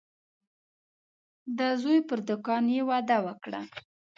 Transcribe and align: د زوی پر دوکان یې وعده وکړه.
د 1.57 1.59
زوی 1.81 1.99
پر 2.07 2.19
دوکان 2.27 2.63
یې 2.75 2.81
وعده 2.89 3.17
وکړه. 3.25 3.61